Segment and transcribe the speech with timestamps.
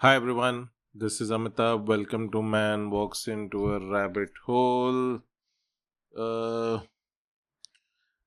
[0.00, 1.86] Hi everyone, this is Amitabh.
[1.86, 5.20] Welcome to Man Walks into a Rabbit Hole.
[6.14, 6.80] Uh,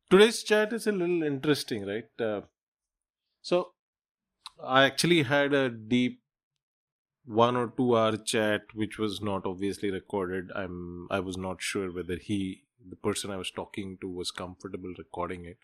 [0.10, 2.10] today's chat is a little interesting, right?
[2.20, 2.42] Uh,
[3.44, 3.74] so,
[4.64, 6.24] I actually had a deep
[7.28, 10.50] one or two hour chat which was not obviously recorded.
[10.56, 14.96] I'm I was not sure whether he the person I was talking to was comfortable
[14.98, 15.60] recording it.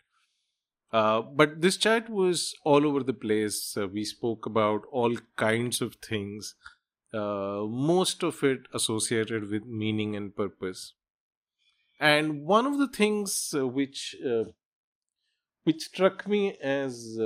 [0.92, 3.76] Uh, but this chat was all over the place.
[3.76, 6.54] Uh, we spoke about all kinds of things,
[7.12, 10.94] uh, most of it associated with meaning and purpose.
[11.98, 14.44] And one of the things uh, which uh,
[15.64, 17.18] which struck me as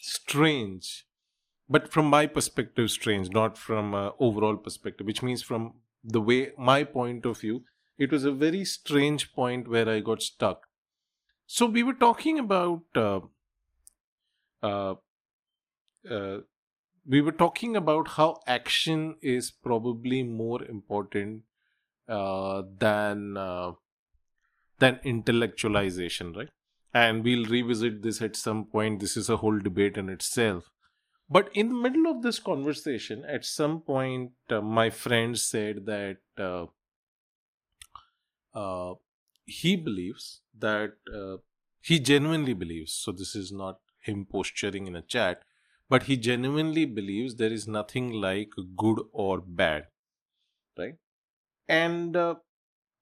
[0.00, 1.04] strange,
[1.68, 6.84] but from my perspective, strange, not from overall perspective, which means from the way my
[6.84, 7.64] point of view,
[7.98, 10.69] it was a very strange point where I got stuck
[11.52, 13.20] so we were talking about uh,
[14.62, 14.94] uh,
[16.08, 16.38] uh,
[17.04, 21.42] we were talking about how action is probably more important
[22.08, 23.72] uh, than uh,
[24.78, 26.50] than intellectualization, right?
[26.94, 29.00] And we'll revisit this at some point.
[29.00, 30.70] This is a whole debate in itself.
[31.28, 36.18] But in the middle of this conversation, at some point, uh, my friend said that
[39.50, 41.36] he believes that uh,
[41.80, 45.42] he genuinely believes, so this is not him posturing in a chat,
[45.88, 49.88] but he genuinely believes there is nothing like good or bad,
[50.78, 50.94] right?
[51.68, 52.36] And uh,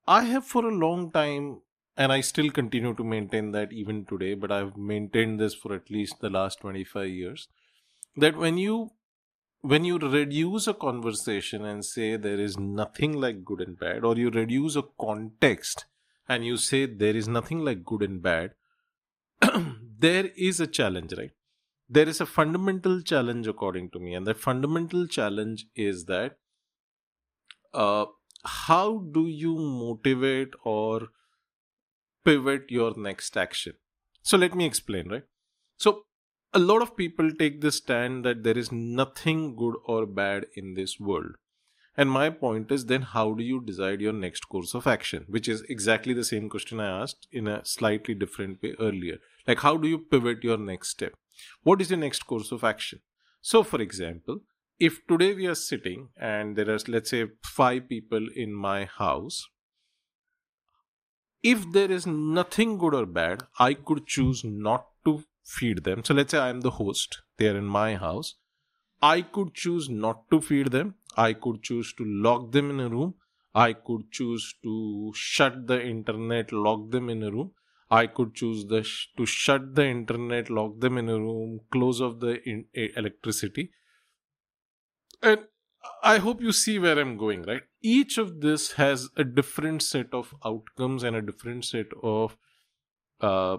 [0.07, 1.63] I have for a long time,
[1.97, 5.91] and I still continue to maintain that even today, but I've maintained this for at
[5.91, 7.49] least the last 25 years,
[8.17, 8.93] that when you
[9.61, 14.17] when you reduce a conversation and say there is nothing like good and bad, or
[14.17, 15.87] you reduce a context
[16.29, 18.55] and you say there is nothing like good and bad,
[19.99, 21.31] there is a challenge, right?
[21.89, 26.37] There is a fundamental challenge, according to me, and that fundamental challenge is that
[27.73, 28.07] uh,
[28.45, 31.09] how do you motivate or
[32.25, 33.75] pivot your next action?
[34.23, 35.25] So, let me explain, right?
[35.79, 36.05] So,
[36.53, 40.75] a lot of people take the stand that there is nothing good or bad in
[40.75, 41.37] this world.
[41.99, 45.25] And my point is then how do you decide your next course of action?
[45.27, 49.17] Which is exactly the same question I asked in a slightly different way earlier.
[49.49, 51.15] Like, how do you pivot your next step?
[51.65, 53.01] What is your next course of action?
[53.41, 54.43] So, for example,
[54.79, 59.49] if today we are sitting and there are, let's say, five people in my house,
[61.43, 66.05] if there is nothing good or bad, I could choose not to feed them.
[66.05, 68.37] So, let's say I am the host, they are in my house.
[69.03, 72.89] I could choose not to feed them I could choose to lock them in a
[72.89, 73.15] room.
[73.55, 77.55] I could choose to shut the internet, lock them in a room.
[77.91, 82.01] I could choose the sh- to shut the internet, lock them in a room, close
[82.01, 83.73] off the in- electricity.
[85.23, 85.47] And
[86.03, 87.63] I hope you see where I'm going, right?
[87.83, 92.37] Each of this has a different set of outcomes and a different set of
[93.21, 93.59] uh,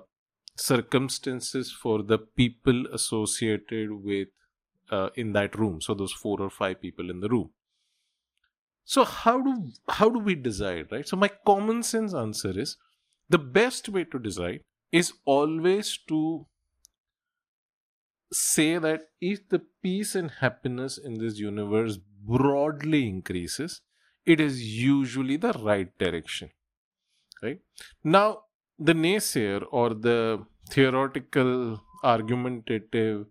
[0.58, 4.30] circumstances for the people associated with
[4.92, 5.82] uh, in that room.
[5.82, 7.52] So those four or five people in the room.
[8.86, 11.08] So how do how do we decide right?
[11.08, 12.78] So my common sense answer is
[13.30, 14.62] the best way to decide
[14.92, 16.48] is always to
[18.32, 23.82] say that if the peace and happiness in this universe broadly increases
[24.26, 26.50] it is usually the right direction
[27.42, 27.60] right?
[28.04, 28.42] Now
[28.78, 33.26] the naysayer or the theoretical argumentative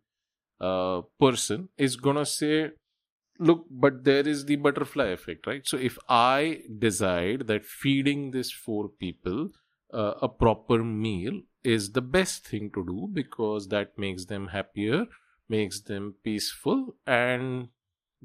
[0.60, 2.70] uh, person is gonna say
[3.38, 5.66] look but there is the butterfly effect right?
[5.66, 9.50] So if i decide that feeding these four people
[9.92, 15.06] uh, a proper meal is the best thing to do because that makes them happier
[15.48, 17.68] makes them peaceful and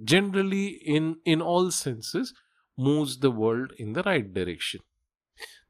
[0.03, 2.33] generally in in all senses
[2.77, 4.81] moves the world in the right direction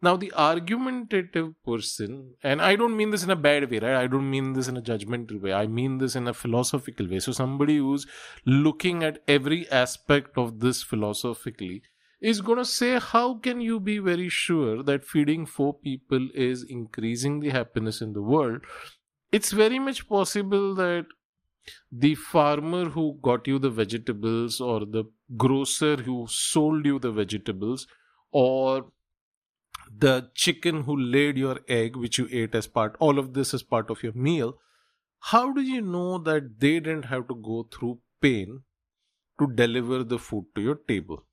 [0.03, 3.95] now, the argumentative person, and I don't mean this in a bad way, right?
[3.95, 5.53] I don't mean this in a judgmental way.
[5.53, 7.19] I mean this in a philosophical way.
[7.19, 8.05] So, somebody who's
[8.45, 11.83] looking at every aspect of this philosophically
[12.19, 16.63] is going to say, How can you be very sure that feeding four people is
[16.63, 18.61] increasing the happiness in the world?
[19.31, 21.05] It's very much possible that
[21.89, 25.05] the farmer who got you the vegetables, or the
[25.37, 27.87] grocer who sold you the vegetables,
[28.31, 28.87] or
[30.03, 33.63] the chicken who laid your egg, which you ate as part, all of this is
[33.63, 34.57] part of your meal.
[35.31, 38.63] How do you know that they didn't have to go through pain
[39.39, 41.23] to deliver the food to your table?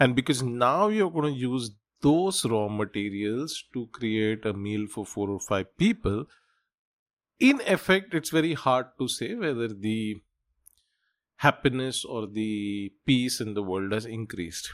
[0.00, 1.70] And because now you're going to use
[2.00, 6.26] those raw materials to create a meal for four or five people,
[7.38, 10.20] in effect, it's very hard to say whether the
[11.36, 14.72] happiness or the peace in the world has increased?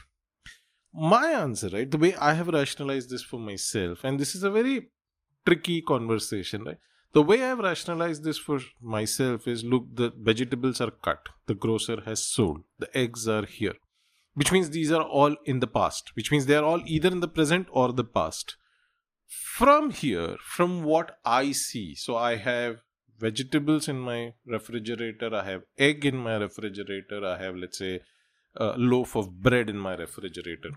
[0.93, 4.49] My answer, right, the way I have rationalized this for myself, and this is a
[4.49, 4.89] very
[5.45, 6.77] tricky conversation, right?
[7.13, 12.01] The way I've rationalized this for myself is look, the vegetables are cut, the grocer
[12.05, 13.73] has sold, the eggs are here,
[14.33, 17.19] which means these are all in the past, which means they are all either in
[17.19, 18.57] the present or the past.
[19.27, 22.81] From here, from what I see, so I have
[23.19, 28.01] vegetables in my refrigerator, I have egg in my refrigerator, I have, let's say,
[28.55, 30.71] a loaf of bread in my refrigerator.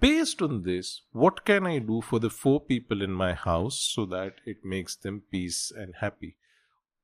[0.00, 4.04] Based on this, what can I do for the four people in my house so
[4.06, 6.36] that it makes them peace and happy?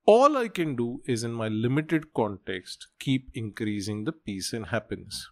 [0.04, 5.30] All I can do is, in my limited context, keep increasing the peace and happiness.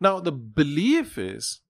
[0.00, 1.60] Now, the belief is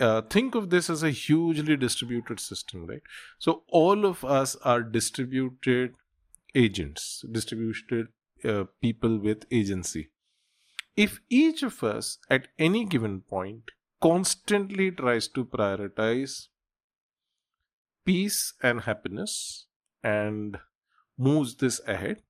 [0.00, 3.02] uh, think of this as a hugely distributed system, right?
[3.38, 5.94] So all of us are distributed
[6.54, 8.08] agents, distributed
[8.44, 10.10] uh, people with agency.
[10.96, 13.70] If each of us at any given point
[14.00, 16.48] constantly tries to prioritize
[18.04, 19.66] peace and happiness
[20.02, 20.58] and
[21.18, 22.22] moves this ahead,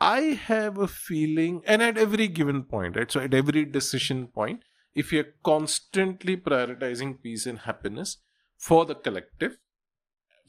[0.00, 3.10] I have a feeling, and at every given point, right?
[3.10, 4.62] So at every decision point,
[4.94, 8.18] if you're constantly prioritizing peace and happiness
[8.56, 9.58] for the collective,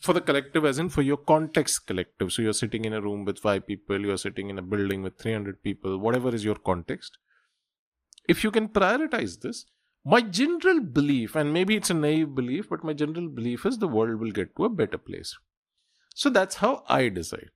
[0.04, 2.34] for the collective as in for your context collective.
[2.34, 5.18] So you're sitting in a room with five people, you're sitting in a building with
[5.18, 7.18] 300 people, whatever is your context.
[8.28, 9.66] If you can prioritize this,
[10.06, 13.88] my general belief, and maybe it's a naive belief, but my general belief is the
[13.88, 15.38] world will get to a better place.
[16.14, 17.52] So that's how I decide.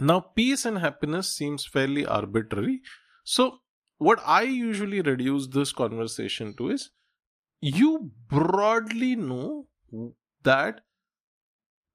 [0.00, 2.82] Now, peace and happiness seems fairly arbitrary.
[3.24, 3.58] So
[3.96, 6.90] what I usually reduce this conversation to is
[7.60, 9.66] you broadly know
[10.44, 10.82] that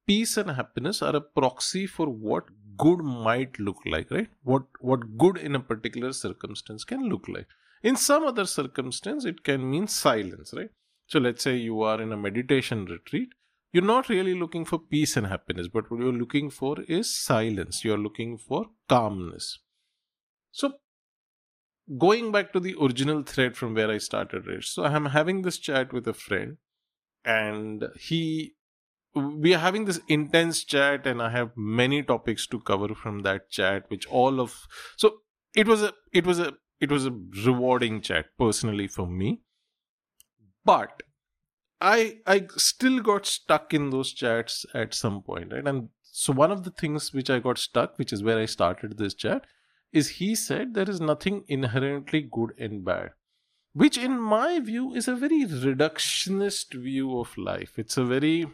[0.07, 2.45] peace and happiness are a proxy for what
[2.77, 4.29] good might look like right?
[4.43, 7.47] What what good in a particular circumstance can look like.
[7.81, 10.69] In some other circumstance it can mean silence right?
[11.07, 13.29] So let's say you are in a meditation retreat
[13.71, 17.83] you're not really looking for peace and happiness but what you're looking for is silence.
[17.83, 19.59] You're looking for calmness.
[20.51, 20.73] So
[21.97, 24.63] going back to the original thread from where I started?
[24.63, 26.57] So I'm having this chat with a friend,
[27.25, 28.53] and he,
[29.13, 33.49] we are having this intense chat, and I have many topics to cover from that
[33.49, 34.67] chat, which all of,
[34.97, 35.17] so
[35.55, 39.41] it was a, it was a, it was a rewarding chat personally for me,
[40.65, 41.03] but
[41.79, 45.67] I, I still got stuck in those chats at some point, right?
[45.67, 48.97] And so one of the things which I got stuck, which is where I started
[48.97, 49.45] this chat,
[49.91, 53.11] is he said there is nothing inherently good and bad
[53.73, 58.45] which in my view is a very reductionist view of life it's a very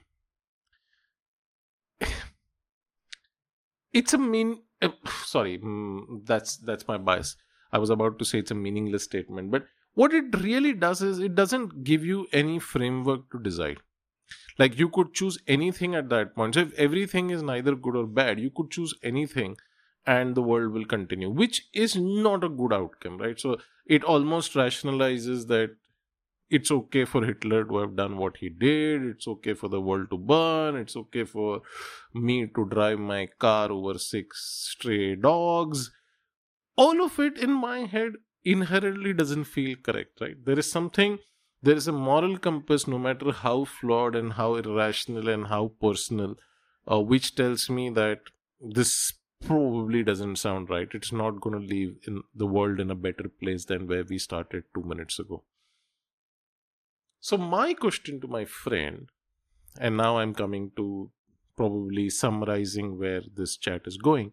[3.94, 4.90] it's a mean uh,
[5.26, 7.36] sorry mm, that's that's my bias.
[7.72, 11.20] I was about to say it's a meaningless statement but what it really does is
[11.20, 13.78] it doesn't give you any framework to decide.
[14.60, 16.56] Like you could choose anything at that point.
[16.56, 19.58] So if everything is neither good or bad you could choose anything
[20.06, 23.40] and the world will continue, which is not a good outcome, right?
[23.40, 25.76] So it almost rationalizes that
[26.50, 30.10] it's okay for Hitler to have done what he did, it's okay for the world
[30.10, 31.62] to burn, it's okay for
[32.14, 35.92] me to drive my car over six stray dogs.
[36.76, 38.14] All of it in my head
[38.44, 40.44] inherently doesn't feel correct, right?
[40.44, 41.20] There is something,
[41.62, 46.36] there is a moral compass, no matter how flawed and how irrational and how personal,
[46.90, 48.22] uh, which tells me that
[48.62, 49.14] this
[49.46, 50.90] probably doesn't sound right.
[50.94, 54.18] It's not going to leave in the world in a better place than where we
[54.18, 55.44] started two minutes ago.
[57.20, 59.10] So, my question to my friend,
[59.80, 61.12] and now I'm coming to
[61.58, 64.32] probably summarizing where this chat is going,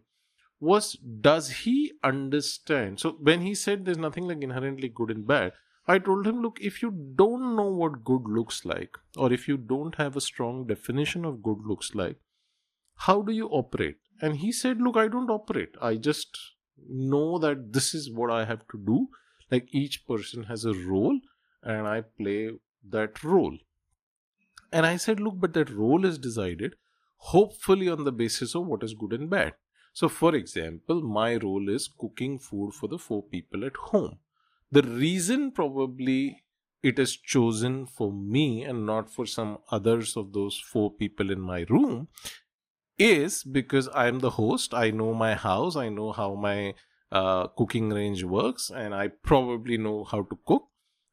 [0.59, 2.99] was does he understand?
[2.99, 5.53] So, when he said there's nothing like inherently good and bad,
[5.87, 9.57] I told him, look, if you don't know what good looks like, or if you
[9.57, 12.17] don't have a strong definition of good looks like,
[12.97, 13.97] how do you operate?
[14.21, 15.75] And he said, Look, I don't operate.
[15.81, 16.37] I just
[16.89, 19.07] know that this is what I have to do.
[19.51, 21.19] Like each person has a role,
[21.63, 22.49] and I play
[22.91, 23.57] that role.
[24.71, 26.75] And I said, Look, but that role is decided
[27.17, 29.53] hopefully on the basis of what is good and bad.
[29.93, 34.19] So, for example, my role is cooking food for the four people at home.
[34.71, 36.43] The reason probably
[36.83, 41.41] it is chosen for me and not for some others of those four people in
[41.41, 42.07] my room
[42.97, 44.73] is because I'm the host.
[44.73, 45.75] I know my house.
[45.75, 46.75] I know how my
[47.11, 50.67] uh, cooking range works, and I probably know how to cook.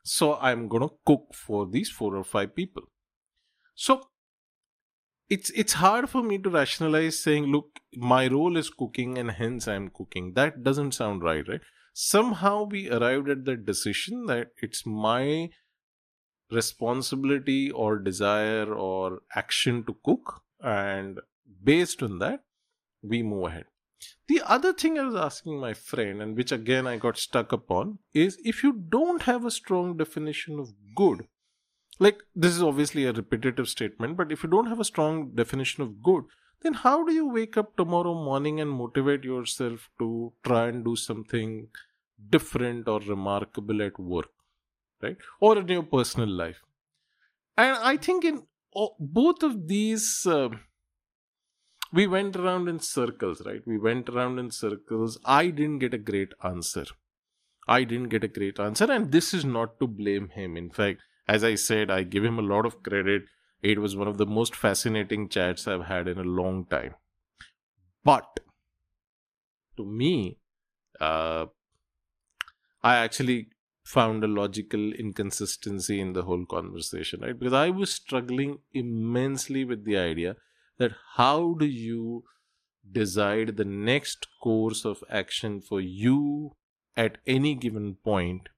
[0.05, 2.85] So I'm gonna cook for these four or five people.
[3.75, 4.03] So
[5.29, 9.67] it's it's hard for me to rationalize saying look my role is cooking and hence
[9.67, 10.35] i'm cooking.
[10.35, 11.63] That doesn't sound right right?
[11.95, 15.51] Somehow we arrived at the decision that it's my
[16.51, 21.21] responsibility or desire or action to cook and
[21.63, 22.45] based on that
[23.03, 23.65] we move ahead
[24.29, 27.99] the other thing i was asking my friend and which again i got stuck upon
[28.13, 31.27] is if you don't have a strong definition of good
[31.99, 35.83] like this is obviously a repetitive statement but if you don't have a strong definition
[35.83, 36.25] of good
[36.63, 40.97] then how do you wake up tomorrow morning and motivate yourself to try and do
[40.97, 41.69] something
[42.31, 44.31] different or remarkable at work
[45.03, 45.17] right?
[45.41, 46.63] Or in your personal life?
[47.57, 48.43] And i think in
[48.99, 50.49] both of these uh,
[51.99, 56.05] we went around in circles right we went around in circles i didn't get a
[56.11, 56.85] great answer
[57.69, 61.11] i didn't get a great answer and this is not to blame him in fact
[61.27, 63.25] as I said, I give him a lot of credit.
[63.63, 66.95] It was one of the most fascinating chats I've had in a long time.
[68.05, 68.41] But
[69.79, 70.39] to me,
[71.01, 71.47] uh,
[72.83, 73.49] I actually
[73.85, 77.39] found a logical inconsistency in the whole conversation, right?
[77.39, 80.37] Because I was struggling immensely with the idea
[80.79, 82.25] that how do you
[82.91, 86.55] decide the next course of action for you
[86.97, 88.49] at any given point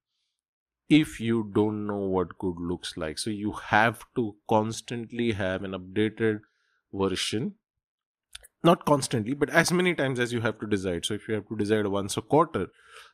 [0.88, 3.18] if you don't know what good looks like.
[3.18, 6.40] So you have to constantly have an updated
[6.92, 7.54] version.
[8.62, 11.04] Not constantly, but as many times as you have to decide.
[11.04, 12.68] So if you have to decide once a quarter,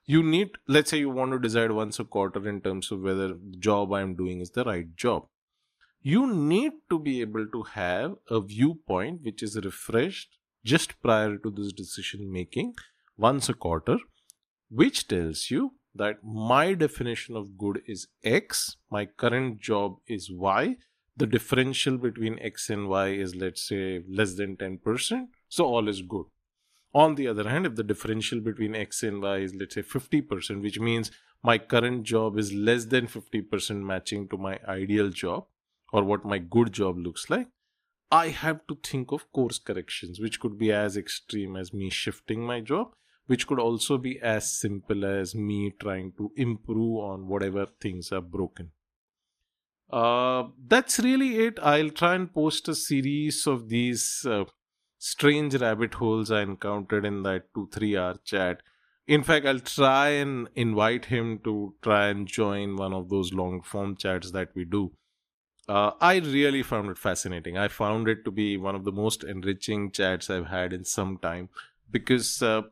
[0.07, 3.29] you need, let's say you want to decide once a quarter in terms of whether
[3.29, 5.27] the job I'm doing is the right job.
[6.05, 11.49] You need to be able to have a viewpoint which is refreshed just prior to
[11.49, 12.75] this decision making
[13.17, 13.99] once a quarter,
[14.69, 20.75] which tells you that my definition of good is X, my current job is Y,
[21.17, 26.03] the differential between X and Y is, let's say, less than 10%, so all is
[26.03, 26.27] good.
[26.93, 30.63] On the other hand, if the differential between X and Y is, let's say, 50%,
[30.63, 31.13] which means
[31.45, 35.47] my current job is less than 50% matching to my ideal job
[35.93, 37.49] or what my good job looks like,
[38.11, 42.45] I have to think of course corrections, which could be as extreme as me shifting
[42.45, 42.95] my job
[43.27, 48.21] which could also be as simple as me trying to improve on whatever things are
[48.21, 48.71] broken.
[49.91, 51.59] Uh, that's really it.
[51.63, 54.45] I'll try and post a series of these uh,
[54.99, 58.63] strange rabbit holes I encountered in that two, three hour chat.
[59.07, 63.61] In fact, I'll try and invite him to try and join one of those long
[63.63, 64.93] form chats that we do.
[65.69, 67.57] Uh, I really found it fascinating.
[67.57, 71.19] I found it to be one of the most enriching chats I've had in some
[71.19, 71.51] time
[71.91, 72.63] because uh,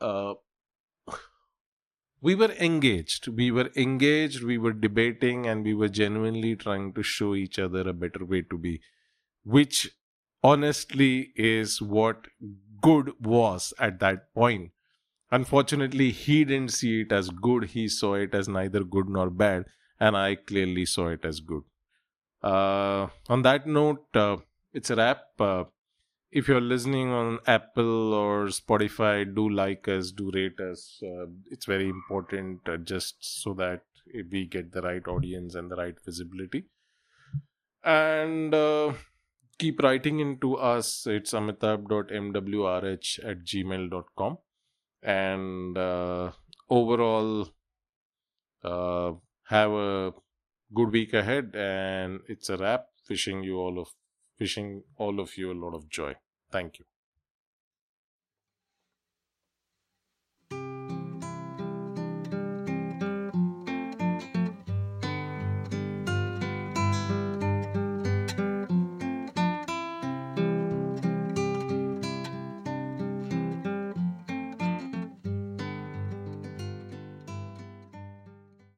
[0.00, 0.34] uh,
[2.20, 3.26] we were engaged.
[3.28, 7.80] We were engaged, we were debating, and we were genuinely trying to show each other
[7.88, 8.80] a better way to be,
[9.44, 9.90] which
[10.44, 12.28] honestly is what
[12.82, 14.72] good was at that point.
[15.30, 19.66] Unfortunately, he didn't see it as good, he saw it as neither good nor bad,
[20.00, 21.64] and I clearly saw it as good.
[22.42, 24.36] Uh, on that note, uh,
[24.72, 25.22] it's a wrap.
[25.38, 25.64] Uh,
[26.30, 31.00] if you're listening on Apple or Spotify, do like us, do rate us.
[31.02, 33.82] Uh, it's very important uh, just so that
[34.30, 36.66] we get the right audience and the right visibility.
[37.82, 38.92] And uh,
[39.58, 41.06] keep writing into us.
[41.06, 44.38] It's amitabh.mwrh at gmail.com.
[45.02, 45.78] And
[46.68, 47.48] overall,
[48.62, 50.12] have a
[50.74, 51.54] good week ahead.
[51.54, 52.86] And it's a wrap.
[53.08, 53.88] Wishing you all of
[54.38, 56.14] wishing all of you a lot of joy.
[56.50, 56.84] Thank you.